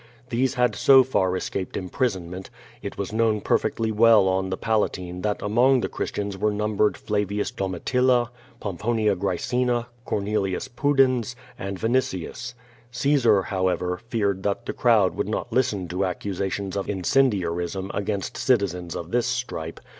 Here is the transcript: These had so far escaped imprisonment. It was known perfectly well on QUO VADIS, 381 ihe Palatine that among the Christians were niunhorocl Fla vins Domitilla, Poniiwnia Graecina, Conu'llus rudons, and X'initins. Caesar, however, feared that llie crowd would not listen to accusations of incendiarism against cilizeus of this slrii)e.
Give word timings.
These 0.29 0.55
had 0.55 0.75
so 0.75 1.03
far 1.03 1.35
escaped 1.37 1.77
imprisonment. 1.77 2.49
It 2.81 2.97
was 2.97 3.13
known 3.13 3.39
perfectly 3.39 3.91
well 3.91 4.27
on 4.27 4.49
QUO 4.49 4.57
VADIS, 4.57 4.59
381 4.63 4.73
ihe 4.73 4.79
Palatine 5.15 5.21
that 5.21 5.41
among 5.45 5.81
the 5.81 5.89
Christians 5.89 6.37
were 6.39 6.49
niunhorocl 6.51 6.97
Fla 6.97 7.23
vins 7.25 7.51
Domitilla, 7.51 8.29
Poniiwnia 8.59 9.15
Graecina, 9.15 9.85
Conu'llus 10.07 10.67
rudons, 10.75 11.35
and 11.59 11.79
X'initins. 11.79 12.55
Caesar, 12.89 13.43
however, 13.43 13.99
feared 14.07 14.41
that 14.41 14.65
llie 14.65 14.75
crowd 14.75 15.13
would 15.15 15.29
not 15.29 15.53
listen 15.53 15.87
to 15.89 16.03
accusations 16.05 16.75
of 16.75 16.87
incendiarism 16.89 17.91
against 17.93 18.37
cilizeus 18.37 18.95
of 18.95 19.11
this 19.11 19.27
slrii)e. 19.43 19.77